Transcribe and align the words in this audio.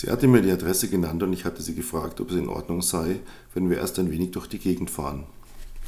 Sie 0.00 0.10
hatte 0.10 0.28
mir 0.28 0.40
die 0.40 0.50
Adresse 0.50 0.88
genannt 0.88 1.22
und 1.22 1.34
ich 1.34 1.44
hatte 1.44 1.60
sie 1.60 1.74
gefragt, 1.74 2.22
ob 2.22 2.30
es 2.30 2.36
in 2.38 2.48
Ordnung 2.48 2.80
sei, 2.80 3.20
wenn 3.52 3.68
wir 3.68 3.76
erst 3.76 3.98
ein 3.98 4.10
wenig 4.10 4.30
durch 4.30 4.46
die 4.46 4.58
Gegend 4.58 4.90
fahren. 4.90 5.24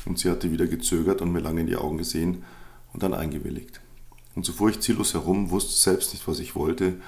Und 0.05 0.19
sie 0.19 0.31
hatte 0.31 0.53
wieder 0.53 0.67
gezögert 0.67 1.23
und 1.23 1.33
mir 1.33 1.41
lange 1.41 1.63
in 1.63 1.67
die 1.67 1.77
Augen 1.77 1.97
gesehen 1.97 2.45
und 2.93 3.03
dann 3.03 3.15
eingewilligt. 3.15 3.81
Und 4.35 4.45
so 4.45 4.53
fuhr 4.53 4.69
ich 4.69 4.81
ziellos 4.81 5.15
herum, 5.15 5.49
wusste 5.49 5.73
selbst 5.73 6.13
nicht, 6.13 6.29
was 6.29 6.41
ich 6.41 6.55
wollte, 6.55 7.01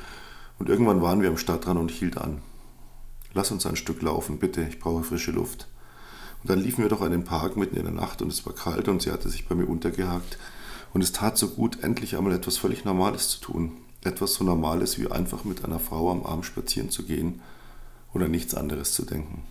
und 0.59 0.71
irgendwann 0.71 1.03
waren 1.03 1.21
wir 1.21 1.29
am 1.29 1.37
Stadtrand 1.37 1.79
und 1.79 1.90
ich 1.90 1.98
hielt 1.98 2.17
an. 2.17 2.40
Lass 3.34 3.50
uns 3.50 3.66
ein 3.66 3.77
Stück 3.77 4.00
laufen, 4.00 4.39
bitte, 4.39 4.66
ich 4.66 4.80
brauche 4.80 5.05
frische 5.05 5.32
Luft. 5.32 5.68
Und 6.43 6.48
dann 6.48 6.61
liefen 6.61 6.84
wir 6.84 6.89
durch 6.89 7.02
einen 7.02 7.25
Park 7.25 7.59
mitten 7.59 7.77
in 7.77 7.84
der 7.84 7.93
Nacht 7.93 8.23
und 8.23 8.29
es 8.29 8.46
war 8.46 8.55
kalt 8.55 8.89
und 8.89 9.02
sie 9.02 9.12
hatte 9.12 9.29
sich 9.29 9.46
bei 9.46 9.55
mir 9.55 9.68
untergehakt. 9.68 10.39
Und 10.95 11.02
es 11.02 11.12
tat 11.12 11.36
so 11.36 11.48
gut, 11.48 11.84
endlich 11.84 12.16
einmal 12.16 12.32
etwas 12.32 12.57
völlig 12.57 12.86
Normales 12.86 13.29
zu 13.29 13.41
tun. 13.43 13.73
Etwas 14.05 14.34
so 14.34 14.45
Normales 14.45 14.98
wie 14.98 15.11
einfach 15.11 15.45
mit 15.45 15.64
einer 15.64 15.80
Frau 15.80 16.11
am 16.11 16.25
Arm 16.25 16.43
spazieren 16.43 16.91
zu 16.91 17.04
gehen 17.04 17.41
oder 18.13 18.29
nichts 18.29 18.54
anderes 18.54 18.93
zu 18.93 19.04
denken. 19.04 19.43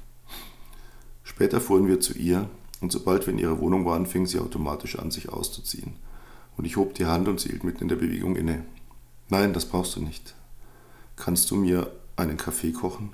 Später 1.24 1.60
fuhren 1.60 1.88
wir 1.88 2.00
zu 2.00 2.14
ihr 2.14 2.50
und 2.80 2.92
sobald 2.92 3.26
wir 3.26 3.34
in 3.34 3.40
ihrer 3.40 3.60
Wohnung 3.60 3.86
waren, 3.86 4.06
fing 4.06 4.28
sie 4.28 4.40
automatisch 4.40 5.00
an, 5.00 5.10
sich 5.10 5.30
auszuziehen. 5.30 5.94
Und 6.56 6.66
ich 6.66 6.78
hob 6.78 6.94
die 6.94 7.08
Hand 7.08 7.28
und 7.28 7.40
sie 7.40 7.50
hielt 7.50 7.64
mitten 7.64 7.84
in 7.84 7.88
der 7.88 7.96
Bewegung 7.96 8.36
inne. 8.36 8.64
Nein, 9.30 9.54
das 9.54 9.66
brauchst 9.66 9.96
du 9.96 10.02
nicht. 10.02 10.36
Kannst 11.16 11.50
du 11.50 11.56
mir 11.56 11.92
einen 12.16 12.38
Kaffee 12.38 12.72
kochen? 12.72 13.14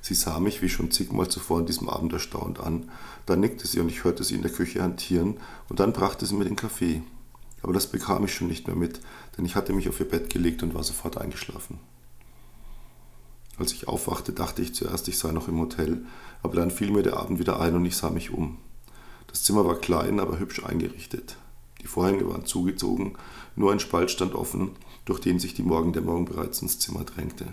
Sie 0.00 0.14
sah 0.14 0.40
mich 0.40 0.62
wie 0.62 0.68
schon 0.68 0.90
zigmal 0.90 1.28
zuvor 1.28 1.58
an 1.58 1.66
diesem 1.66 1.88
Abend 1.88 2.12
erstaunt 2.12 2.58
an. 2.58 2.90
Dann 3.26 3.40
nickte 3.40 3.66
sie 3.66 3.80
und 3.80 3.88
ich 3.88 4.02
hörte 4.02 4.24
sie 4.24 4.34
in 4.34 4.42
der 4.42 4.50
Küche 4.50 4.82
hantieren 4.82 5.36
und 5.68 5.78
dann 5.78 5.92
brachte 5.92 6.26
sie 6.26 6.34
mir 6.34 6.44
den 6.44 6.56
Kaffee. 6.56 7.02
Aber 7.62 7.72
das 7.72 7.88
bekam 7.88 8.24
ich 8.24 8.34
schon 8.34 8.48
nicht 8.48 8.66
mehr 8.66 8.76
mit, 8.76 9.00
denn 9.36 9.44
ich 9.44 9.54
hatte 9.54 9.72
mich 9.72 9.88
auf 9.88 10.00
ihr 10.00 10.08
Bett 10.08 10.30
gelegt 10.30 10.62
und 10.62 10.74
war 10.74 10.82
sofort 10.82 11.18
eingeschlafen. 11.18 11.78
Als 13.58 13.72
ich 13.72 13.88
aufwachte, 13.88 14.32
dachte 14.32 14.62
ich 14.62 14.74
zuerst, 14.74 15.06
ich 15.08 15.18
sei 15.18 15.32
noch 15.32 15.48
im 15.48 15.60
Hotel, 15.60 16.04
aber 16.42 16.56
dann 16.56 16.70
fiel 16.70 16.90
mir 16.90 17.02
der 17.02 17.18
Abend 17.18 17.38
wieder 17.38 17.60
ein 17.60 17.74
und 17.74 17.84
ich 17.84 17.96
sah 17.96 18.08
mich 18.08 18.30
um. 18.30 18.56
Das 19.26 19.42
Zimmer 19.42 19.66
war 19.66 19.76
klein, 19.76 20.18
aber 20.18 20.38
hübsch 20.38 20.64
eingerichtet. 20.64 21.36
Die 21.82 21.86
Vorhänge 21.86 22.26
waren 22.28 22.46
zugezogen, 22.46 23.16
nur 23.56 23.72
ein 23.72 23.80
Spalt 23.80 24.10
stand 24.10 24.34
offen, 24.34 24.70
durch 25.04 25.20
den 25.20 25.38
sich 25.38 25.54
die 25.54 25.62
Morgendämmerung 25.62 26.24
bereits 26.24 26.62
ins 26.62 26.78
Zimmer 26.78 27.04
drängte. 27.04 27.46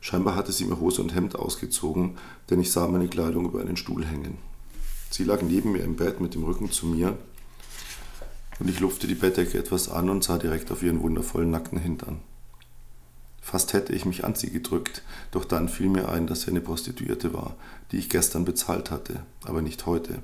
Scheinbar 0.00 0.34
hatte 0.34 0.50
sie 0.50 0.64
mir 0.64 0.80
Hose 0.80 1.00
und 1.00 1.14
Hemd 1.14 1.36
ausgezogen, 1.36 2.18
denn 2.50 2.60
ich 2.60 2.72
sah 2.72 2.88
meine 2.88 3.08
Kleidung 3.08 3.44
über 3.44 3.60
einen 3.60 3.76
Stuhl 3.76 4.04
hängen. 4.04 4.38
Sie 5.10 5.24
lag 5.24 5.42
neben 5.42 5.72
mir 5.72 5.84
im 5.84 5.94
Bett 5.94 6.20
mit 6.20 6.34
dem 6.34 6.42
Rücken 6.42 6.70
zu 6.72 6.86
mir 6.86 7.16
und 8.62 8.70
ich 8.70 8.80
lupfte 8.80 9.06
die 9.06 9.14
Bettdecke 9.14 9.58
etwas 9.58 9.88
an 9.88 10.08
und 10.08 10.22
sah 10.22 10.38
direkt 10.38 10.70
auf 10.70 10.82
ihren 10.82 11.02
wundervollen 11.02 11.50
nackten 11.50 11.78
Hintern. 11.78 12.20
Fast 13.40 13.72
hätte 13.72 13.92
ich 13.92 14.04
mich 14.04 14.24
an 14.24 14.36
sie 14.36 14.50
gedrückt, 14.50 15.02
doch 15.32 15.44
dann 15.44 15.68
fiel 15.68 15.88
mir 15.88 16.08
ein, 16.08 16.26
dass 16.28 16.42
sie 16.42 16.50
eine 16.50 16.60
Prostituierte 16.60 17.34
war, 17.34 17.56
die 17.90 17.98
ich 17.98 18.08
gestern 18.08 18.44
bezahlt 18.44 18.90
hatte, 18.90 19.24
aber 19.44 19.62
nicht 19.62 19.86
heute. 19.86 20.22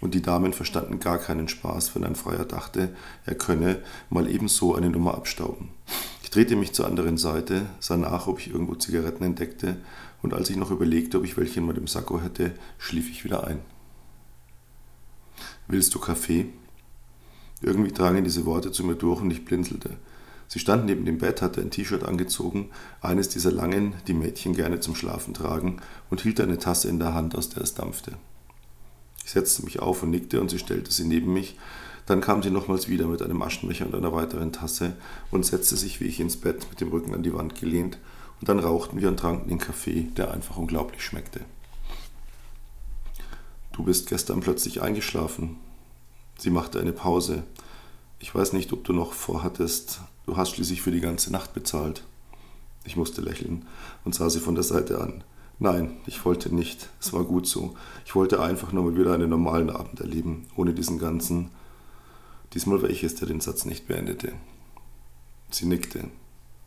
Und 0.00 0.14
die 0.14 0.22
Damen 0.22 0.52
verstanden 0.52 1.00
gar 1.00 1.18
keinen 1.18 1.48
Spaß, 1.48 1.94
wenn 1.94 2.04
ein 2.04 2.14
Freier 2.14 2.44
dachte, 2.44 2.94
er 3.26 3.34
könne 3.34 3.80
mal 4.10 4.30
ebenso 4.30 4.74
eine 4.74 4.90
Nummer 4.90 5.14
abstauben 5.14 5.70
drehte 6.34 6.56
mich 6.56 6.72
zur 6.72 6.86
anderen 6.86 7.16
Seite, 7.16 7.66
sah 7.78 7.96
nach, 7.96 8.26
ob 8.26 8.40
ich 8.40 8.50
irgendwo 8.50 8.74
Zigaretten 8.74 9.22
entdeckte, 9.22 9.76
und 10.20 10.34
als 10.34 10.50
ich 10.50 10.56
noch 10.56 10.72
überlegte, 10.72 11.18
ob 11.18 11.24
ich 11.24 11.36
welche 11.36 11.60
in 11.60 11.66
meinem 11.66 11.86
Sakko 11.86 12.20
hätte, 12.20 12.52
schlief 12.78 13.08
ich 13.08 13.24
wieder 13.24 13.46
ein. 13.46 13.60
Willst 15.68 15.94
du 15.94 16.00
Kaffee? 16.00 16.46
Irgendwie 17.62 17.92
drangen 17.92 18.24
diese 18.24 18.46
Worte 18.46 18.72
zu 18.72 18.84
mir 18.84 18.94
durch 18.94 19.20
und 19.20 19.30
ich 19.30 19.44
blinzelte. 19.44 19.96
Sie 20.48 20.58
stand 20.58 20.84
neben 20.84 21.04
dem 21.04 21.18
Bett, 21.18 21.42
hatte 21.42 21.60
ein 21.60 21.70
T-Shirt 21.70 22.04
angezogen, 22.04 22.70
eines 23.00 23.28
dieser 23.28 23.50
langen, 23.50 23.94
die 24.06 24.12
Mädchen 24.12 24.54
gerne 24.54 24.80
zum 24.80 24.94
Schlafen 24.94 25.34
tragen, 25.34 25.78
und 26.10 26.20
hielt 26.20 26.40
eine 26.40 26.58
Tasse 26.58 26.88
in 26.88 26.98
der 26.98 27.14
Hand, 27.14 27.34
aus 27.34 27.48
der 27.48 27.62
es 27.62 27.74
dampfte. 27.74 28.12
Ich 29.24 29.32
setzte 29.32 29.64
mich 29.64 29.80
auf 29.80 30.02
und 30.02 30.10
nickte 30.10 30.40
und 30.40 30.50
sie 30.50 30.58
stellte 30.58 30.92
sie 30.92 31.06
neben 31.06 31.32
mich, 31.32 31.58
dann 32.06 32.20
kam 32.20 32.42
sie 32.42 32.50
nochmals 32.50 32.88
wieder 32.88 33.06
mit 33.06 33.22
einem 33.22 33.40
Aschenbecher 33.40 33.86
und 33.86 33.94
einer 33.94 34.12
weiteren 34.12 34.52
Tasse 34.52 34.94
und 35.30 35.46
setzte 35.46 35.76
sich 35.76 36.00
wie 36.00 36.04
ich 36.04 36.20
ins 36.20 36.36
Bett 36.36 36.66
mit 36.68 36.80
dem 36.80 36.90
Rücken 36.90 37.14
an 37.14 37.22
die 37.22 37.32
Wand 37.32 37.54
gelehnt, 37.54 37.98
und 38.40 38.48
dann 38.48 38.58
rauchten 38.58 39.00
wir 39.00 39.08
und 39.08 39.18
tranken 39.18 39.48
den 39.48 39.58
Kaffee, 39.58 40.08
der 40.16 40.32
einfach 40.32 40.58
unglaublich 40.58 41.02
schmeckte. 41.02 41.40
Du 43.72 43.82
bist 43.82 44.08
gestern 44.08 44.40
plötzlich 44.40 44.82
eingeschlafen. 44.82 45.56
Sie 46.44 46.50
machte 46.50 46.78
eine 46.78 46.92
Pause. 46.92 47.42
Ich 48.18 48.34
weiß 48.34 48.52
nicht, 48.52 48.70
ob 48.74 48.84
du 48.84 48.92
noch 48.92 49.14
vorhattest, 49.14 50.00
du 50.26 50.36
hast 50.36 50.50
schließlich 50.50 50.82
für 50.82 50.90
die 50.90 51.00
ganze 51.00 51.32
Nacht 51.32 51.54
bezahlt. 51.54 52.04
Ich 52.84 52.96
musste 52.96 53.22
lächeln 53.22 53.64
und 54.04 54.14
sah 54.14 54.28
sie 54.28 54.40
von 54.40 54.54
der 54.54 54.62
Seite 54.62 55.00
an. 55.00 55.24
Nein, 55.58 55.96
ich 56.04 56.22
wollte 56.26 56.54
nicht. 56.54 56.90
Es 57.00 57.14
war 57.14 57.24
gut 57.24 57.46
so. 57.46 57.72
Ich 58.04 58.14
wollte 58.14 58.42
einfach 58.42 58.72
nur 58.72 58.84
mal 58.84 58.94
wieder 58.98 59.14
einen 59.14 59.30
normalen 59.30 59.70
Abend 59.70 60.00
erleben, 60.00 60.46
ohne 60.54 60.74
diesen 60.74 60.98
ganzen 60.98 61.48
Diesmal 62.52 62.82
war 62.82 62.90
ich 62.90 63.02
es, 63.02 63.14
der 63.14 63.26
den 63.26 63.40
Satz 63.40 63.64
nicht 63.64 63.88
beendete. 63.88 64.34
Sie 65.50 65.64
nickte. 65.64 66.10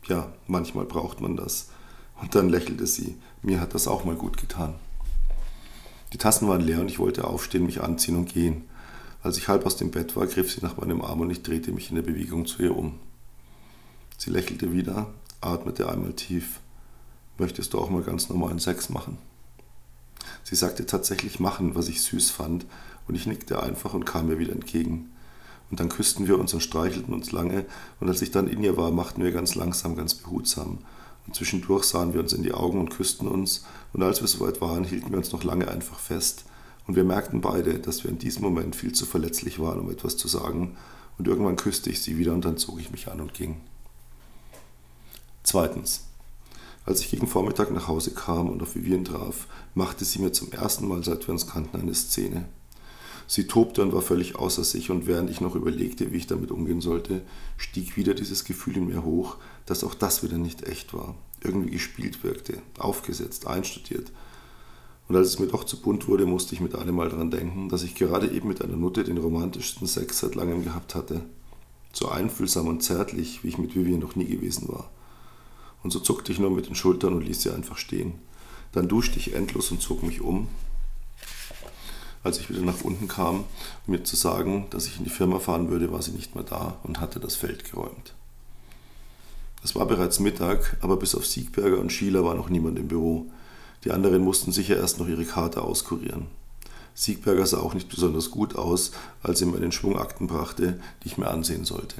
Ja, 0.08 0.32
manchmal 0.48 0.86
braucht 0.86 1.20
man 1.20 1.36
das. 1.36 1.68
Und 2.20 2.34
dann 2.34 2.48
lächelte 2.48 2.88
sie. 2.88 3.16
Mir 3.42 3.60
hat 3.60 3.74
das 3.74 3.86
auch 3.86 4.04
mal 4.04 4.16
gut 4.16 4.38
getan. 4.38 4.74
Die 6.12 6.18
Tassen 6.18 6.48
waren 6.48 6.62
leer 6.62 6.80
und 6.80 6.90
ich 6.90 6.98
wollte 6.98 7.28
aufstehen, 7.28 7.64
mich 7.64 7.80
anziehen 7.80 8.16
und 8.16 8.28
gehen. 8.28 8.64
Als 9.28 9.36
ich 9.36 9.48
halb 9.48 9.66
aus 9.66 9.76
dem 9.76 9.90
Bett 9.90 10.16
war, 10.16 10.26
griff 10.26 10.50
sie 10.50 10.62
nach 10.62 10.78
meinem 10.78 11.02
Arm 11.02 11.20
und 11.20 11.28
ich 11.28 11.42
drehte 11.42 11.70
mich 11.70 11.90
in 11.90 11.96
der 11.96 12.02
Bewegung 12.02 12.46
zu 12.46 12.62
ihr 12.62 12.74
um. 12.74 12.98
Sie 14.16 14.30
lächelte 14.30 14.72
wieder, 14.72 15.12
atmete 15.42 15.86
einmal 15.86 16.14
tief. 16.14 16.60
Möchtest 17.36 17.74
du 17.74 17.78
auch 17.78 17.90
mal 17.90 18.00
ganz 18.00 18.30
normalen 18.30 18.58
Sex 18.58 18.88
machen? 18.88 19.18
Sie 20.44 20.54
sagte 20.54 20.86
tatsächlich 20.86 21.40
machen, 21.40 21.74
was 21.74 21.90
ich 21.90 22.00
süß 22.00 22.30
fand, 22.30 22.64
und 23.06 23.16
ich 23.16 23.26
nickte 23.26 23.62
einfach 23.62 23.92
und 23.92 24.06
kam 24.06 24.28
mir 24.28 24.38
wieder 24.38 24.54
entgegen. 24.54 25.10
Und 25.70 25.78
dann 25.78 25.90
küssten 25.90 26.26
wir 26.26 26.38
uns 26.38 26.54
und 26.54 26.62
streichelten 26.62 27.12
uns 27.12 27.30
lange. 27.30 27.66
Und 28.00 28.08
als 28.08 28.22
ich 28.22 28.30
dann 28.30 28.48
in 28.48 28.64
ihr 28.64 28.78
war, 28.78 28.90
machten 28.92 29.22
wir 29.22 29.32
ganz 29.32 29.54
langsam, 29.54 29.94
ganz 29.94 30.14
behutsam. 30.14 30.78
Und 31.26 31.36
zwischendurch 31.36 31.84
sahen 31.84 32.14
wir 32.14 32.20
uns 32.20 32.32
in 32.32 32.44
die 32.44 32.54
Augen 32.54 32.80
und 32.80 32.88
küssten 32.88 33.28
uns. 33.28 33.66
Und 33.92 34.02
als 34.02 34.22
wir 34.22 34.28
soweit 34.28 34.62
waren, 34.62 34.84
hielten 34.84 35.10
wir 35.10 35.18
uns 35.18 35.32
noch 35.32 35.44
lange 35.44 35.68
einfach 35.68 35.98
fest. 35.98 36.46
Und 36.88 36.96
wir 36.96 37.04
merkten 37.04 37.42
beide, 37.42 37.78
dass 37.78 38.02
wir 38.02 38.10
in 38.10 38.18
diesem 38.18 38.42
Moment 38.42 38.74
viel 38.74 38.92
zu 38.92 39.04
verletzlich 39.04 39.60
waren, 39.60 39.78
um 39.78 39.90
etwas 39.90 40.16
zu 40.16 40.26
sagen. 40.26 40.76
Und 41.18 41.28
irgendwann 41.28 41.56
küsste 41.56 41.90
ich 41.90 42.00
sie 42.00 42.16
wieder 42.16 42.32
und 42.32 42.46
dann 42.46 42.56
zog 42.56 42.80
ich 42.80 42.90
mich 42.90 43.08
an 43.08 43.20
und 43.20 43.34
ging. 43.34 43.60
Zweitens. 45.44 46.06
Als 46.86 47.02
ich 47.02 47.10
gegen 47.10 47.26
Vormittag 47.26 47.70
nach 47.70 47.88
Hause 47.88 48.12
kam 48.12 48.48
und 48.48 48.62
auf 48.62 48.74
Vivien 48.74 49.04
traf, 49.04 49.46
machte 49.74 50.06
sie 50.06 50.18
mir 50.20 50.32
zum 50.32 50.50
ersten 50.50 50.88
Mal, 50.88 51.04
seit 51.04 51.28
wir 51.28 51.32
uns 51.32 51.46
kannten, 51.46 51.78
eine 51.78 51.94
Szene. 51.94 52.48
Sie 53.26 53.46
tobte 53.46 53.82
und 53.82 53.92
war 53.92 54.00
völlig 54.00 54.36
außer 54.36 54.64
sich, 54.64 54.88
und 54.88 55.06
während 55.06 55.28
ich 55.28 55.42
noch 55.42 55.54
überlegte, 55.54 56.10
wie 56.12 56.16
ich 56.16 56.26
damit 56.26 56.50
umgehen 56.50 56.80
sollte, 56.80 57.20
stieg 57.58 57.98
wieder 57.98 58.14
dieses 58.14 58.44
Gefühl 58.44 58.78
in 58.78 58.86
mir 58.86 59.04
hoch, 59.04 59.36
dass 59.66 59.84
auch 59.84 59.92
das 59.92 60.22
wieder 60.22 60.38
nicht 60.38 60.62
echt 60.62 60.94
war, 60.94 61.14
irgendwie 61.42 61.72
gespielt 61.72 62.24
wirkte, 62.24 62.62
aufgesetzt, 62.78 63.46
einstudiert. 63.46 64.10
Und 65.08 65.16
als 65.16 65.28
es 65.28 65.38
mir 65.38 65.46
doch 65.46 65.64
zu 65.64 65.80
bunt 65.80 66.06
wurde, 66.06 66.26
musste 66.26 66.54
ich 66.54 66.60
mit 66.60 66.74
einem 66.74 66.94
Mal 66.94 67.08
daran 67.08 67.30
denken, 67.30 67.70
dass 67.70 67.82
ich 67.82 67.94
gerade 67.94 68.30
eben 68.30 68.48
mit 68.48 68.62
einer 68.62 68.76
Nutte 68.76 69.04
den 69.04 69.16
romantischsten 69.16 69.86
Sex 69.86 70.18
seit 70.18 70.34
langem 70.34 70.64
gehabt 70.64 70.94
hatte. 70.94 71.22
So 71.92 72.08
einfühlsam 72.08 72.68
und 72.68 72.82
zärtlich, 72.82 73.42
wie 73.42 73.48
ich 73.48 73.58
mit 73.58 73.74
Vivian 73.74 74.00
noch 74.00 74.16
nie 74.16 74.26
gewesen 74.26 74.68
war. 74.68 74.90
Und 75.82 75.92
so 75.92 76.00
zuckte 76.00 76.30
ich 76.30 76.38
nur 76.38 76.50
mit 76.50 76.66
den 76.66 76.74
Schultern 76.74 77.14
und 77.14 77.24
ließ 77.24 77.42
sie 77.42 77.50
einfach 77.50 77.78
stehen. 77.78 78.14
Dann 78.72 78.88
duschte 78.88 79.18
ich 79.18 79.34
endlos 79.34 79.70
und 79.70 79.80
zog 79.80 80.02
mich 80.02 80.20
um, 80.20 80.48
als 82.22 82.38
ich 82.38 82.50
wieder 82.50 82.60
nach 82.60 82.82
unten 82.82 83.08
kam, 83.08 83.44
um 83.86 83.92
mir 83.92 84.02
zu 84.02 84.16
sagen, 84.16 84.66
dass 84.70 84.86
ich 84.86 84.98
in 84.98 85.04
die 85.04 85.10
Firma 85.10 85.38
fahren 85.38 85.70
würde, 85.70 85.90
war 85.90 86.02
sie 86.02 86.10
nicht 86.10 86.34
mehr 86.34 86.44
da 86.44 86.78
und 86.82 87.00
hatte 87.00 87.20
das 87.20 87.36
Feld 87.36 87.70
geräumt. 87.70 88.14
Es 89.64 89.74
war 89.74 89.86
bereits 89.86 90.20
Mittag, 90.20 90.76
aber 90.80 90.96
bis 90.96 91.14
auf 91.14 91.26
Siegberger 91.26 91.78
und 91.78 91.92
Schieler 91.92 92.24
war 92.24 92.34
noch 92.34 92.48
niemand 92.48 92.78
im 92.78 92.88
Büro. 92.88 93.26
Die 93.84 93.92
anderen 93.92 94.22
mussten 94.22 94.52
sicher 94.52 94.76
erst 94.76 94.98
noch 94.98 95.08
ihre 95.08 95.24
Karte 95.24 95.62
auskurieren. 95.62 96.26
Siegberger 96.94 97.46
sah 97.46 97.58
auch 97.58 97.74
nicht 97.74 97.88
besonders 97.88 98.30
gut 98.30 98.56
aus, 98.56 98.90
als 99.22 99.40
er 99.40 99.46
mir 99.46 99.56
einen 99.56 99.70
Schwung 99.70 99.96
Akten 99.96 100.26
brachte, 100.26 100.80
die 101.02 101.08
ich 101.08 101.18
mir 101.18 101.30
ansehen 101.30 101.64
sollte. 101.64 101.96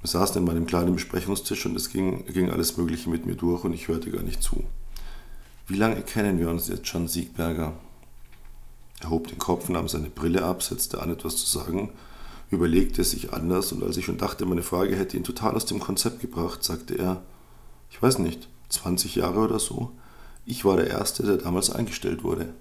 Wir 0.00 0.08
saßen 0.08 0.38
in 0.38 0.44
meinem 0.44 0.66
kleinen 0.66 0.94
Besprechungstisch 0.94 1.66
und 1.66 1.76
es 1.76 1.90
ging, 1.90 2.24
ging 2.26 2.50
alles 2.50 2.76
Mögliche 2.76 3.10
mit 3.10 3.26
mir 3.26 3.36
durch 3.36 3.64
und 3.64 3.72
ich 3.72 3.88
hörte 3.88 4.10
gar 4.10 4.22
nicht 4.22 4.42
zu. 4.42 4.64
Wie 5.68 5.76
lange 5.76 6.02
kennen 6.02 6.38
wir 6.40 6.48
uns 6.48 6.68
jetzt 6.68 6.88
schon, 6.88 7.06
Siegberger? 7.06 7.74
Er 9.00 9.10
hob 9.10 9.28
den 9.28 9.38
Kopf, 9.38 9.68
nahm 9.68 9.88
seine 9.88 10.08
Brille 10.10 10.44
ab, 10.44 10.62
setzte 10.62 11.02
an, 11.02 11.10
etwas 11.10 11.36
zu 11.36 11.46
sagen, 11.46 11.90
überlegte 12.50 13.04
sich 13.04 13.32
anders 13.32 13.72
und 13.72 13.82
als 13.82 13.96
ich 13.96 14.04
schon 14.04 14.18
dachte, 14.18 14.46
meine 14.46 14.62
Frage 14.62 14.96
hätte 14.96 15.16
ihn 15.16 15.24
total 15.24 15.54
aus 15.54 15.66
dem 15.66 15.80
Konzept 15.80 16.20
gebracht, 16.20 16.64
sagte 16.64 16.98
er, 16.98 17.22
ich 17.90 18.00
weiß 18.00 18.18
nicht, 18.18 18.48
20 18.72 19.14
Jahre 19.16 19.40
oder 19.40 19.58
so. 19.58 19.92
Ich 20.44 20.64
war 20.64 20.76
der 20.76 20.88
Erste, 20.88 21.22
der 21.22 21.36
damals 21.36 21.70
eingestellt 21.70 22.24
wurde. 22.24 22.52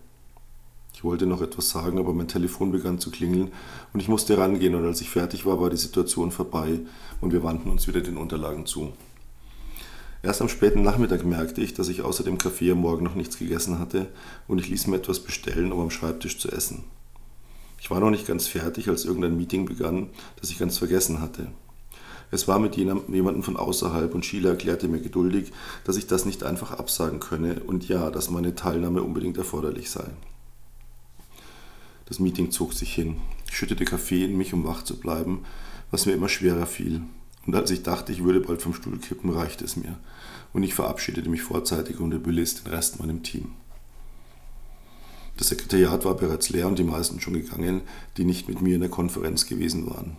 Ich 0.93 1.03
wollte 1.03 1.25
noch 1.25 1.41
etwas 1.41 1.69
sagen, 1.69 1.97
aber 1.97 2.13
mein 2.13 2.27
Telefon 2.27 2.71
begann 2.71 2.99
zu 2.99 3.09
klingeln 3.09 3.51
und 3.91 4.01
ich 4.01 4.07
musste 4.07 4.37
rangehen 4.37 4.75
und 4.75 4.85
als 4.85 5.01
ich 5.01 5.09
fertig 5.09 5.45
war, 5.45 5.59
war 5.59 5.69
die 5.69 5.77
Situation 5.77 6.31
vorbei 6.31 6.81
und 7.21 7.31
wir 7.31 7.43
wandten 7.43 7.71
uns 7.71 7.87
wieder 7.87 8.01
den 8.01 8.17
Unterlagen 8.17 8.65
zu. 8.65 8.93
Erst 10.21 10.41
am 10.41 10.49
späten 10.49 10.83
Nachmittag 10.83 11.25
merkte 11.25 11.61
ich, 11.61 11.73
dass 11.73 11.89
ich 11.89 12.03
außer 12.03 12.23
dem 12.23 12.37
Kaffee 12.37 12.71
am 12.71 12.81
Morgen 12.81 13.03
noch 13.03 13.15
nichts 13.15 13.39
gegessen 13.39 13.79
hatte 13.79 14.09
und 14.47 14.59
ich 14.59 14.69
ließ 14.69 14.87
mir 14.87 14.97
etwas 14.97 15.21
bestellen, 15.21 15.71
um 15.71 15.79
am 15.79 15.89
Schreibtisch 15.89 16.37
zu 16.37 16.51
essen. 16.51 16.83
Ich 17.79 17.89
war 17.89 17.99
noch 17.99 18.11
nicht 18.11 18.27
ganz 18.27 18.45
fertig, 18.45 18.87
als 18.87 19.05
irgendein 19.05 19.37
Meeting 19.37 19.65
begann, 19.65 20.09
das 20.39 20.51
ich 20.51 20.59
ganz 20.59 20.77
vergessen 20.77 21.19
hatte. 21.19 21.47
Es 22.31 22.47
war 22.47 22.59
mit 22.59 22.77
jemandem 22.77 23.43
von 23.43 23.57
außerhalb 23.57 24.15
und 24.15 24.25
Sheila 24.25 24.51
erklärte 24.51 24.87
mir 24.87 25.01
geduldig, 25.01 25.51
dass 25.83 25.97
ich 25.97 26.07
das 26.07 26.25
nicht 26.25 26.43
einfach 26.43 26.71
absagen 26.71 27.19
könne 27.19 27.61
und 27.67 27.89
ja, 27.89 28.09
dass 28.09 28.29
meine 28.29 28.55
Teilnahme 28.55 29.03
unbedingt 29.03 29.37
erforderlich 29.37 29.89
sei. 29.89 30.05
Das 32.05 32.19
Meeting 32.19 32.51
zog 32.51 32.73
sich 32.73 32.93
hin. 32.93 33.17
Ich 33.49 33.57
schüttete 33.57 33.83
Kaffee 33.83 34.23
in 34.23 34.37
mich, 34.37 34.53
um 34.53 34.65
wach 34.65 34.83
zu 34.83 34.97
bleiben, 34.97 35.43
was 35.91 36.05
mir 36.05 36.13
immer 36.13 36.29
schwerer 36.29 36.65
fiel. 36.65 37.01
Und 37.45 37.55
als 37.55 37.69
ich 37.69 37.83
dachte, 37.83 38.13
ich 38.13 38.23
würde 38.23 38.39
bald 38.39 38.61
vom 38.61 38.73
Stuhl 38.73 38.97
kippen, 38.97 39.29
reichte 39.29 39.65
es 39.65 39.75
mir. 39.75 39.97
Und 40.53 40.63
ich 40.63 40.73
verabschiedete 40.73 41.29
mich 41.29 41.41
vorzeitig 41.41 41.99
und 41.99 42.13
überließ 42.13 42.63
den 42.63 42.71
Rest 42.71 42.99
meinem 42.99 43.23
Team. 43.23 43.51
Das 45.37 45.47
Sekretariat 45.47 46.05
war 46.05 46.15
bereits 46.15 46.49
leer 46.49 46.67
und 46.67 46.79
die 46.79 46.83
meisten 46.83 47.19
schon 47.19 47.33
gegangen, 47.33 47.81
die 48.17 48.25
nicht 48.25 48.47
mit 48.47 48.61
mir 48.61 48.75
in 48.75 48.81
der 48.81 48.89
Konferenz 48.89 49.47
gewesen 49.47 49.89
waren. 49.89 50.17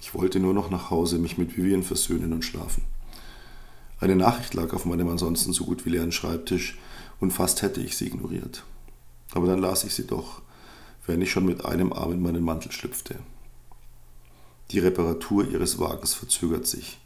Ich 0.00 0.14
wollte 0.14 0.40
nur 0.40 0.54
noch 0.54 0.70
nach 0.70 0.90
Hause, 0.90 1.18
mich 1.18 1.38
mit 1.38 1.56
Vivian 1.56 1.82
versöhnen 1.82 2.32
und 2.32 2.42
schlafen. 2.42 2.84
Eine 4.00 4.16
Nachricht 4.16 4.54
lag 4.54 4.72
auf 4.72 4.86
meinem 4.86 5.08
ansonsten 5.08 5.52
so 5.52 5.66
gut 5.66 5.84
wie 5.84 5.90
leeren 5.90 6.10
Schreibtisch 6.10 6.78
und 7.20 7.32
fast 7.32 7.60
hätte 7.60 7.82
ich 7.82 7.96
sie 7.96 8.06
ignoriert. 8.06 8.64
Aber 9.32 9.46
dann 9.46 9.60
las 9.60 9.84
ich 9.84 9.94
sie 9.94 10.06
doch, 10.06 10.40
während 11.06 11.22
ich 11.22 11.30
schon 11.30 11.44
mit 11.44 11.64
einem 11.64 11.92
Arm 11.92 12.12
in 12.12 12.22
meinen 12.22 12.42
Mantel 12.42 12.72
schlüpfte. 12.72 13.16
Die 14.70 14.78
Reparatur 14.78 15.46
ihres 15.48 15.78
Wagens 15.78 16.14
verzögert 16.14 16.66
sich. 16.66 16.98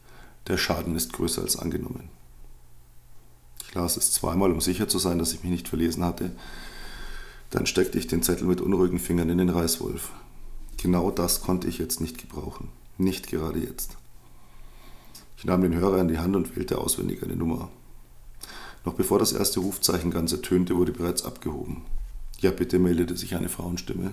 Der 0.47 0.57
Schaden 0.57 0.95
ist 0.95 1.13
größer 1.13 1.43
als 1.43 1.57
angenommen. 1.57 2.09
Ich 3.67 3.75
las 3.75 3.97
es 3.97 4.13
zweimal, 4.13 4.53
um 4.53 4.61
sicher 4.61 4.87
zu 4.87 4.99
sein, 4.99 5.19
dass 5.19 5.33
ich 5.33 5.43
mich 5.43 5.51
nicht 5.51 5.69
verlesen 5.69 6.05
hatte. 6.05 6.31
Dann 7.51 7.67
steckte 7.67 7.99
ich 7.99 8.07
den 8.07 8.23
Zettel 8.23 8.47
mit 8.47 8.61
unruhigen 8.61 9.01
Fingern 9.01 9.31
in 9.31 9.39
den 9.39 9.49
Reißwolf. 9.49 10.13
Genau 10.77 11.11
das 11.11 11.41
konnte 11.41 11.67
ich 11.67 11.79
jetzt 11.79 12.01
nicht 12.01 12.19
gebrauchen. 12.19 12.69
Nicht 12.99 13.29
gerade 13.29 13.59
jetzt. 13.59 13.97
Ich 15.37 15.45
nahm 15.45 15.63
den 15.63 15.75
Hörer 15.75 16.01
in 16.01 16.09
die 16.09 16.19
Hand 16.19 16.37
und 16.37 16.57
wählte 16.57 16.79
auswendig 16.79 17.23
eine 17.23 17.37
Nummer. 17.37 17.69
Noch 18.85 18.95
bevor 18.95 19.19
das 19.19 19.33
erste 19.33 19.61
Rufzeichen 19.61 20.11
ganz 20.11 20.33
ertönte, 20.33 20.77
wurde 20.77 20.93
bereits 20.93 21.25
abgehoben. 21.25 21.83
Ja, 22.41 22.51
bitte 22.51 22.79
meldete 22.79 23.17
sich 23.17 23.35
eine 23.35 23.49
Frauenstimme. 23.49 24.13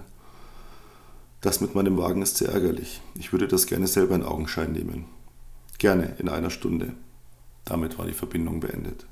Das 1.41 1.59
mit 1.59 1.75
meinem 1.75 1.97
Wagen 1.97 2.21
ist 2.21 2.37
sehr 2.37 2.49
ärgerlich. 2.49 3.01
Ich 3.15 3.31
würde 3.31 3.47
das 3.47 3.65
gerne 3.65 3.87
selber 3.87 4.15
in 4.15 4.23
Augenschein 4.23 4.71
nehmen. 4.71 5.05
Gerne, 5.77 6.15
in 6.19 6.29
einer 6.29 6.49
Stunde. 6.49 6.93
Damit 7.65 7.97
war 7.97 8.05
die 8.05 8.13
Verbindung 8.13 8.59
beendet. 8.59 9.05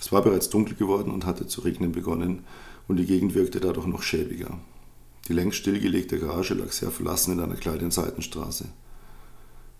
Es 0.00 0.12
war 0.12 0.22
bereits 0.22 0.50
dunkel 0.50 0.76
geworden 0.76 1.10
und 1.10 1.26
hatte 1.26 1.46
zu 1.46 1.62
regnen 1.62 1.92
begonnen, 1.92 2.44
und 2.86 2.96
die 2.96 3.06
Gegend 3.06 3.34
wirkte 3.34 3.60
dadurch 3.60 3.86
noch 3.86 4.02
schäbiger. 4.02 4.58
Die 5.28 5.32
längst 5.32 5.58
stillgelegte 5.58 6.18
Garage 6.18 6.52
lag 6.52 6.70
sehr 6.70 6.90
verlassen 6.90 7.32
in 7.32 7.40
einer 7.40 7.56
kleinen 7.56 7.90
Seitenstraße. 7.90 8.66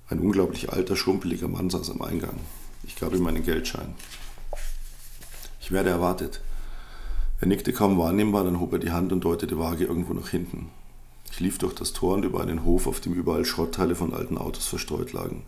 Ein 0.08 0.20
unglaublich 0.20 0.72
alter, 0.72 0.96
schrumpeliger 0.96 1.48
Mann 1.48 1.68
saß 1.68 1.90
am 1.90 2.00
Eingang. 2.00 2.38
Ich 2.86 2.96
gab 2.96 3.14
ihm 3.14 3.26
einen 3.26 3.44
Geldschein. 3.44 3.94
Ich 5.60 5.70
werde 5.70 5.90
erwartet. 5.90 6.40
Er 7.40 7.46
nickte 7.46 7.72
kaum 7.72 7.98
wahrnehmbar, 7.98 8.44
dann 8.44 8.60
hob 8.60 8.72
er 8.72 8.78
die 8.78 8.90
Hand 8.90 9.12
und 9.12 9.24
deutete 9.24 9.58
vage 9.58 9.84
irgendwo 9.84 10.14
nach 10.14 10.28
hinten. 10.28 10.70
Ich 11.30 11.40
lief 11.40 11.58
durch 11.58 11.74
das 11.74 11.92
Tor 11.92 12.14
und 12.14 12.24
über 12.24 12.40
einen 12.40 12.64
Hof, 12.64 12.86
auf 12.86 13.00
dem 13.00 13.12
überall 13.12 13.44
Schrottteile 13.44 13.94
von 13.94 14.14
alten 14.14 14.38
Autos 14.38 14.66
verstreut 14.66 15.12
lagen. 15.12 15.44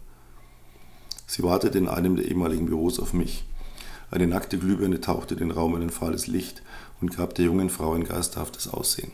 Sie 1.27 1.43
wartete 1.43 1.79
in 1.79 1.89
einem 1.89 2.17
der 2.17 2.27
ehemaligen 2.27 2.67
Büros 2.67 2.99
auf 2.99 3.13
mich. 3.13 3.45
Eine 4.11 4.27
nackte 4.27 4.59
Glühbirne 4.59 5.01
tauchte 5.01 5.37
den 5.37 5.51
Raum 5.51 5.75
in 5.77 5.83
ein 5.83 5.91
fahles 5.91 6.27
Licht 6.27 6.63
und 7.01 7.17
gab 7.17 7.35
der 7.35 7.47
jungen 7.47 7.71
Frau 7.71 7.95
ein 7.95 8.05
geisterhaftes 8.05 8.69
Aussehen. 8.69 9.13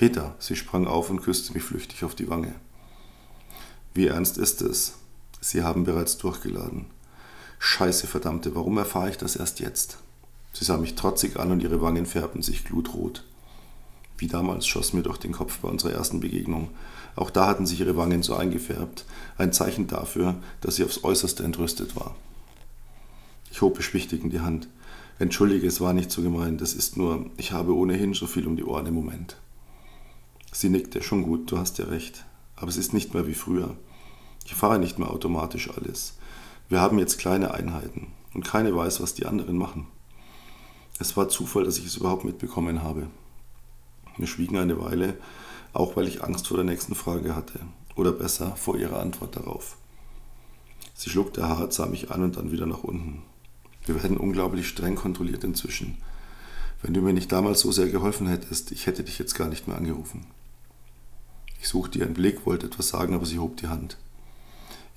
Peter, 0.00 0.34
sie 0.38 0.56
sprang 0.56 0.86
auf 0.86 1.10
und 1.10 1.20
küsste 1.20 1.52
mich 1.52 1.62
flüchtig 1.62 2.04
auf 2.04 2.14
die 2.14 2.30
Wange. 2.30 2.54
Wie 3.92 4.06
ernst 4.06 4.38
ist 4.38 4.62
es? 4.62 4.94
Sie 5.42 5.62
haben 5.62 5.84
bereits 5.84 6.16
durchgeladen. 6.16 6.86
Scheiße, 7.58 8.06
verdammte, 8.06 8.54
warum 8.54 8.78
erfahre 8.78 9.10
ich 9.10 9.18
das 9.18 9.36
erst 9.36 9.60
jetzt? 9.60 9.98
Sie 10.54 10.64
sah 10.64 10.78
mich 10.78 10.94
trotzig 10.94 11.38
an 11.38 11.52
und 11.52 11.62
ihre 11.62 11.82
Wangen 11.82 12.06
färbten 12.06 12.40
sich 12.40 12.64
glutrot. 12.64 13.26
Wie 14.16 14.26
damals 14.26 14.66
schoss 14.66 14.94
mir 14.94 15.02
durch 15.02 15.18
den 15.18 15.32
Kopf 15.32 15.58
bei 15.58 15.68
unserer 15.68 15.92
ersten 15.92 16.20
Begegnung. 16.20 16.70
Auch 17.14 17.28
da 17.28 17.46
hatten 17.46 17.66
sich 17.66 17.80
ihre 17.80 17.98
Wangen 17.98 18.22
so 18.22 18.34
eingefärbt, 18.34 19.04
ein 19.36 19.52
Zeichen 19.52 19.86
dafür, 19.86 20.36
dass 20.62 20.76
sie 20.76 20.84
aufs 20.84 21.04
äußerste 21.04 21.44
entrüstet 21.44 21.94
war. 21.94 22.16
Ich 23.50 23.60
hob 23.60 23.74
beschwichtigend 23.74 24.32
die 24.32 24.40
Hand. 24.40 24.66
Entschuldige, 25.18 25.66
es 25.66 25.82
war 25.82 25.92
nicht 25.92 26.10
so 26.10 26.22
gemeint, 26.22 26.62
es 26.62 26.72
ist 26.72 26.96
nur, 26.96 27.26
ich 27.36 27.52
habe 27.52 27.76
ohnehin 27.76 28.14
so 28.14 28.26
viel 28.26 28.46
um 28.46 28.56
die 28.56 28.64
Ohren 28.64 28.86
im 28.86 28.94
Moment. 28.94 29.36
Sie 30.52 30.68
nickte, 30.68 31.02
schon 31.02 31.22
gut, 31.22 31.50
du 31.50 31.58
hast 31.58 31.78
ja 31.78 31.86
recht. 31.86 32.24
Aber 32.56 32.68
es 32.68 32.76
ist 32.76 32.92
nicht 32.92 33.14
mehr 33.14 33.26
wie 33.26 33.34
früher. 33.34 33.76
Ich 34.44 34.54
fahre 34.54 34.78
nicht 34.78 34.98
mehr 34.98 35.10
automatisch 35.10 35.70
alles. 35.70 36.18
Wir 36.68 36.80
haben 36.80 36.98
jetzt 36.98 37.18
kleine 37.18 37.54
Einheiten 37.54 38.08
und 38.34 38.44
keine 38.44 38.74
weiß, 38.74 39.00
was 39.00 39.14
die 39.14 39.26
anderen 39.26 39.56
machen. 39.56 39.86
Es 40.98 41.16
war 41.16 41.28
Zufall, 41.28 41.64
dass 41.64 41.78
ich 41.78 41.86
es 41.86 41.96
überhaupt 41.96 42.24
mitbekommen 42.24 42.82
habe. 42.82 43.06
Wir 44.18 44.26
schwiegen 44.26 44.58
eine 44.58 44.80
Weile, 44.80 45.16
auch 45.72 45.96
weil 45.96 46.06
ich 46.06 46.22
Angst 46.22 46.48
vor 46.48 46.56
der 46.56 46.66
nächsten 46.66 46.94
Frage 46.94 47.34
hatte. 47.34 47.60
Oder 47.96 48.12
besser, 48.12 48.54
vor 48.56 48.76
ihrer 48.76 49.00
Antwort 49.00 49.36
darauf. 49.36 49.76
Sie 50.94 51.10
schluckte 51.10 51.48
hart, 51.48 51.72
sah 51.72 51.86
mich 51.86 52.10
an 52.10 52.22
und 52.22 52.36
dann 52.36 52.52
wieder 52.52 52.66
nach 52.66 52.84
unten. 52.84 53.22
Wir 53.86 54.02
werden 54.02 54.18
unglaublich 54.18 54.68
streng 54.68 54.94
kontrolliert 54.94 55.44
inzwischen. 55.44 55.96
Wenn 56.82 56.94
du 56.94 57.00
mir 57.00 57.12
nicht 57.12 57.32
damals 57.32 57.60
so 57.60 57.72
sehr 57.72 57.88
geholfen 57.88 58.26
hättest, 58.26 58.72
ich 58.72 58.86
hätte 58.86 59.02
dich 59.02 59.18
jetzt 59.18 59.34
gar 59.34 59.48
nicht 59.48 59.66
mehr 59.66 59.76
angerufen. 59.76 60.26
Suchte 61.70 62.00
ihren 62.00 62.14
Blick, 62.14 62.46
wollte 62.46 62.66
etwas 62.66 62.88
sagen, 62.88 63.14
aber 63.14 63.26
sie 63.26 63.38
hob 63.38 63.56
die 63.56 63.68
Hand. 63.68 63.96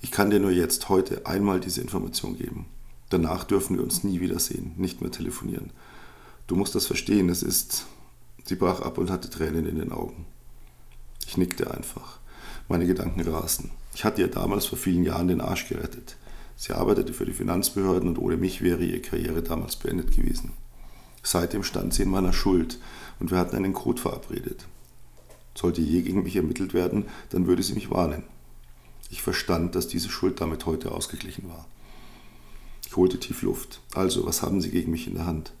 Ich 0.02 0.10
kann 0.10 0.30
dir 0.30 0.40
nur 0.40 0.50
jetzt, 0.50 0.88
heute, 0.88 1.24
einmal 1.24 1.60
diese 1.60 1.80
Information 1.80 2.36
geben. 2.36 2.66
Danach 3.10 3.44
dürfen 3.44 3.76
wir 3.76 3.84
uns 3.84 4.02
nie 4.02 4.20
wiedersehen, 4.20 4.72
nicht 4.76 5.00
mehr 5.00 5.12
telefonieren. 5.12 5.70
Du 6.48 6.56
musst 6.56 6.74
das 6.74 6.86
verstehen, 6.86 7.28
es 7.28 7.44
ist, 7.44 7.86
Sie 8.44 8.56
brach 8.56 8.80
ab 8.80 8.98
und 8.98 9.08
hatte 9.08 9.30
Tränen 9.30 9.66
in 9.66 9.76
den 9.76 9.92
Augen. 9.92 10.26
Ich 11.28 11.36
nickte 11.36 11.72
einfach. 11.72 12.18
Meine 12.68 12.86
Gedanken 12.86 13.20
rasten. 13.20 13.70
Ich 13.94 14.04
hatte 14.04 14.22
ihr 14.22 14.28
damals 14.28 14.66
vor 14.66 14.76
vielen 14.76 15.04
Jahren 15.04 15.28
den 15.28 15.40
Arsch 15.40 15.68
gerettet. 15.68 16.16
Sie 16.56 16.72
arbeitete 16.72 17.14
für 17.14 17.24
die 17.24 17.32
Finanzbehörden 17.32 18.08
und 18.08 18.18
ohne 18.18 18.36
mich 18.36 18.62
wäre 18.62 18.82
ihre 18.84 19.00
Karriere 19.00 19.42
damals 19.42 19.76
beendet 19.76 20.14
gewesen. 20.16 20.50
Seitdem 21.22 21.62
stand 21.62 21.94
sie 21.94 22.02
in 22.02 22.10
meiner 22.10 22.32
Schuld 22.32 22.80
und 23.20 23.30
wir 23.30 23.38
hatten 23.38 23.54
einen 23.54 23.74
Code 23.74 24.02
verabredet. 24.02 24.66
Sollte 25.54 25.80
je 25.80 26.02
gegen 26.02 26.22
mich 26.22 26.36
ermittelt 26.36 26.74
werden, 26.74 27.06
dann 27.30 27.46
würde 27.46 27.62
sie 27.62 27.74
mich 27.74 27.90
warnen. 27.90 28.24
Ich 29.10 29.22
verstand, 29.22 29.74
dass 29.74 29.86
diese 29.86 30.08
Schuld 30.10 30.40
damit 30.40 30.66
heute 30.66 30.92
ausgeglichen 30.92 31.48
war. 31.48 31.66
Ich 32.86 32.96
holte 32.96 33.20
tief 33.20 33.42
Luft. 33.42 33.80
Also, 33.94 34.26
was 34.26 34.42
haben 34.42 34.60
Sie 34.60 34.70
gegen 34.70 34.90
mich 34.90 35.06
in 35.06 35.14
der 35.14 35.26
Hand? 35.26 35.52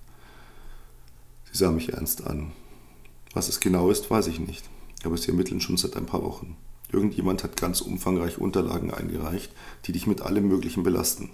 Sie 1.50 1.58
sah 1.58 1.70
mich 1.70 1.92
ernst 1.92 2.26
an. 2.26 2.52
Was 3.32 3.48
es 3.48 3.60
genau 3.60 3.90
ist, 3.90 4.10
weiß 4.10 4.28
ich 4.28 4.40
nicht. 4.40 4.64
Aber 5.04 5.16
sie 5.16 5.28
ermitteln 5.28 5.60
schon 5.60 5.76
seit 5.76 5.96
ein 5.96 6.06
paar 6.06 6.22
Wochen. 6.22 6.56
Irgendjemand 6.92 7.42
hat 7.42 7.56
ganz 7.56 7.80
umfangreich 7.80 8.38
Unterlagen 8.38 8.92
eingereicht, 8.92 9.52
die 9.84 9.92
dich 9.92 10.06
mit 10.06 10.20
allem 10.20 10.48
Möglichen 10.48 10.84
belasten. 10.84 11.30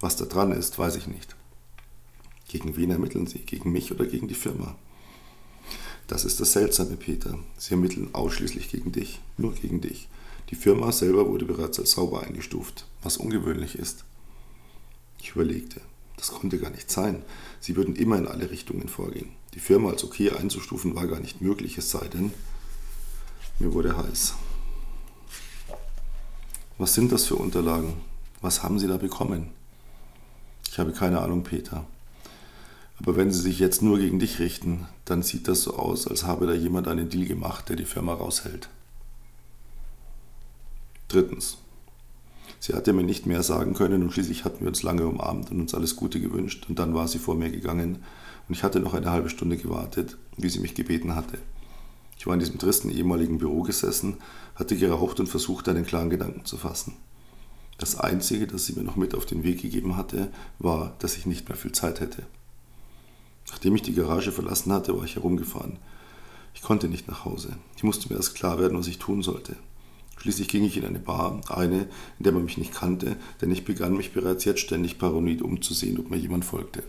Was 0.00 0.16
da 0.16 0.24
dran 0.24 0.52
ist, 0.52 0.78
weiß 0.78 0.96
ich 0.96 1.06
nicht. 1.06 1.36
Gegen 2.48 2.76
wen 2.76 2.90
ermitteln 2.90 3.26
sie? 3.26 3.38
Gegen 3.38 3.70
mich 3.70 3.92
oder 3.92 4.06
gegen 4.06 4.26
die 4.26 4.34
Firma? 4.34 4.76
Das 6.10 6.24
ist 6.24 6.40
das 6.40 6.54
Seltsame, 6.54 6.96
Peter. 6.96 7.38
Sie 7.56 7.70
ermitteln 7.70 8.12
ausschließlich 8.12 8.68
gegen 8.68 8.90
dich, 8.90 9.20
nur 9.36 9.54
gegen 9.54 9.80
dich. 9.80 10.08
Die 10.50 10.56
Firma 10.56 10.90
selber 10.90 11.28
wurde 11.28 11.44
bereits 11.44 11.78
als 11.78 11.92
sauber 11.92 12.24
eingestuft, 12.24 12.84
was 13.00 13.16
ungewöhnlich 13.16 13.76
ist. 13.78 14.04
Ich 15.22 15.30
überlegte. 15.30 15.80
Das 16.16 16.32
konnte 16.32 16.58
gar 16.58 16.70
nicht 16.70 16.90
sein. 16.90 17.22
Sie 17.60 17.76
würden 17.76 17.94
immer 17.94 18.18
in 18.18 18.26
alle 18.26 18.50
Richtungen 18.50 18.88
vorgehen. 18.88 19.28
Die 19.54 19.60
Firma 19.60 19.90
als 19.90 20.02
okay 20.02 20.32
einzustufen 20.32 20.96
war 20.96 21.06
gar 21.06 21.20
nicht 21.20 21.42
möglich, 21.42 21.78
es 21.78 21.92
sei 21.92 22.08
denn, 22.08 22.32
mir 23.60 23.72
wurde 23.72 23.96
heiß. 23.96 24.34
Was 26.76 26.92
sind 26.92 27.12
das 27.12 27.26
für 27.26 27.36
Unterlagen? 27.36 27.94
Was 28.40 28.64
haben 28.64 28.80
Sie 28.80 28.88
da 28.88 28.96
bekommen? 28.96 29.50
Ich 30.72 30.80
habe 30.80 30.90
keine 30.90 31.20
Ahnung, 31.20 31.44
Peter. 31.44 31.86
Aber 33.02 33.16
wenn 33.16 33.32
sie 33.32 33.40
sich 33.40 33.58
jetzt 33.58 33.82
nur 33.82 33.98
gegen 33.98 34.18
dich 34.18 34.38
richten, 34.38 34.86
dann 35.06 35.22
sieht 35.22 35.48
das 35.48 35.62
so 35.62 35.76
aus, 35.76 36.06
als 36.06 36.24
habe 36.24 36.46
da 36.46 36.52
jemand 36.52 36.86
einen 36.86 37.08
Deal 37.08 37.26
gemacht, 37.26 37.68
der 37.68 37.76
die 37.76 37.84
Firma 37.84 38.12
raushält. 38.12 38.68
Drittens. 41.08 41.58
Sie 42.60 42.74
hatte 42.74 42.92
mir 42.92 43.02
nicht 43.02 43.24
mehr 43.24 43.42
sagen 43.42 43.72
können 43.72 44.02
und 44.02 44.12
schließlich 44.12 44.44
hatten 44.44 44.60
wir 44.60 44.68
uns 44.68 44.82
lange 44.82 45.06
umarmt 45.06 45.50
und 45.50 45.60
uns 45.60 45.74
alles 45.74 45.96
Gute 45.96 46.20
gewünscht 46.20 46.66
und 46.68 46.78
dann 46.78 46.94
war 46.94 47.08
sie 47.08 47.18
vor 47.18 47.34
mir 47.34 47.50
gegangen 47.50 48.04
und 48.48 48.54
ich 48.54 48.62
hatte 48.62 48.80
noch 48.80 48.92
eine 48.92 49.10
halbe 49.10 49.30
Stunde 49.30 49.56
gewartet, 49.56 50.18
wie 50.36 50.50
sie 50.50 50.60
mich 50.60 50.74
gebeten 50.74 51.14
hatte. 51.14 51.38
Ich 52.18 52.26
war 52.26 52.34
in 52.34 52.40
diesem 52.40 52.58
tristen 52.58 52.90
ehemaligen 52.90 53.38
Büro 53.38 53.62
gesessen, 53.62 54.18
hatte 54.54 54.76
geraucht 54.76 55.20
und 55.20 55.26
versucht, 55.26 55.70
einen 55.70 55.86
klaren 55.86 56.10
Gedanken 56.10 56.44
zu 56.44 56.58
fassen. 56.58 56.92
Das 57.78 57.98
Einzige, 57.98 58.46
das 58.46 58.66
sie 58.66 58.74
mir 58.74 58.82
noch 58.82 58.96
mit 58.96 59.14
auf 59.14 59.24
den 59.24 59.42
Weg 59.42 59.62
gegeben 59.62 59.96
hatte, 59.96 60.30
war, 60.58 60.94
dass 60.98 61.16
ich 61.16 61.24
nicht 61.24 61.48
mehr 61.48 61.56
viel 61.56 61.72
Zeit 61.72 62.00
hätte. 62.00 62.24
Nachdem 63.50 63.74
ich 63.74 63.82
die 63.82 63.94
Garage 63.94 64.32
verlassen 64.32 64.72
hatte, 64.72 64.96
war 64.96 65.04
ich 65.04 65.16
herumgefahren. 65.16 65.78
Ich 66.54 66.62
konnte 66.62 66.88
nicht 66.88 67.08
nach 67.08 67.24
Hause. 67.24 67.56
Ich 67.76 67.82
musste 67.82 68.08
mir 68.08 68.16
erst 68.16 68.34
klar 68.34 68.58
werden, 68.58 68.78
was 68.78 68.86
ich 68.86 68.98
tun 68.98 69.22
sollte. 69.22 69.56
Schließlich 70.18 70.48
ging 70.48 70.64
ich 70.64 70.76
in 70.76 70.84
eine 70.84 70.98
Bar, 70.98 71.40
eine, 71.48 71.88
in 72.18 72.24
der 72.24 72.32
man 72.32 72.44
mich 72.44 72.58
nicht 72.58 72.74
kannte, 72.74 73.16
denn 73.40 73.50
ich 73.50 73.64
begann 73.64 73.96
mich 73.96 74.12
bereits 74.12 74.44
jetzt 74.44 74.60
ständig 74.60 74.98
paranoid 74.98 75.40
umzusehen, 75.40 75.98
ob 75.98 76.10
mir 76.10 76.18
jemand 76.18 76.44
folgte. 76.44 76.82